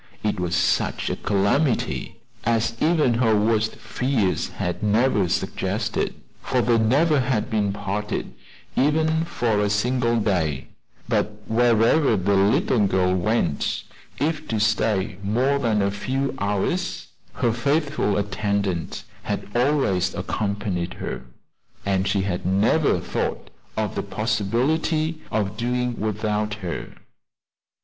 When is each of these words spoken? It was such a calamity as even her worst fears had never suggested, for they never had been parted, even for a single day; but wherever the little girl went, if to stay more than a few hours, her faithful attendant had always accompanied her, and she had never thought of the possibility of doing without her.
It 0.23 0.39
was 0.39 0.55
such 0.55 1.11
a 1.11 1.15
calamity 1.15 2.21
as 2.43 2.75
even 2.81 3.13
her 3.13 3.37
worst 3.39 3.75
fears 3.75 4.47
had 4.47 4.81
never 4.81 5.29
suggested, 5.29 6.15
for 6.41 6.59
they 6.63 6.79
never 6.79 7.19
had 7.19 7.51
been 7.51 7.71
parted, 7.71 8.33
even 8.75 9.25
for 9.25 9.59
a 9.59 9.69
single 9.69 10.15
day; 10.19 10.69
but 11.07 11.43
wherever 11.45 12.17
the 12.17 12.33
little 12.35 12.87
girl 12.87 13.13
went, 13.13 13.83
if 14.17 14.47
to 14.47 14.59
stay 14.59 15.17
more 15.21 15.59
than 15.59 15.83
a 15.83 15.91
few 15.91 16.33
hours, 16.39 17.09
her 17.33 17.51
faithful 17.53 18.17
attendant 18.17 19.03
had 19.21 19.49
always 19.55 20.15
accompanied 20.15 20.95
her, 20.95 21.25
and 21.85 22.07
she 22.07 22.21
had 22.23 22.43
never 22.43 22.99
thought 22.99 23.51
of 23.77 23.93
the 23.93 24.01
possibility 24.01 25.21
of 25.29 25.57
doing 25.57 25.95
without 25.99 26.55
her. 26.55 26.95